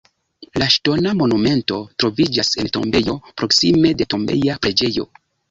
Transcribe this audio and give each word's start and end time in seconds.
La 0.61 0.67
ŝtona 0.75 1.11
monumento 1.19 1.77
troviĝas 2.03 2.49
en 2.65 2.71
tombejo 2.79 3.17
proksime 3.43 3.95
de 4.01 4.09
tombeja 4.17 4.59
preĝejo. 4.67 5.09